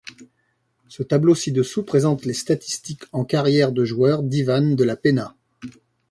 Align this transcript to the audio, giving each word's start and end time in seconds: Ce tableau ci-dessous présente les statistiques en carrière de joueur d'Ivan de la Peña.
Ce 0.87 1.03
tableau 1.03 1.35
ci-dessous 1.35 1.83
présente 1.83 2.25
les 2.25 2.33
statistiques 2.33 3.03
en 3.11 3.23
carrière 3.23 3.71
de 3.71 3.85
joueur 3.85 4.23
d'Ivan 4.23 4.71
de 4.73 4.83
la 4.83 4.95
Peña. 4.97 5.35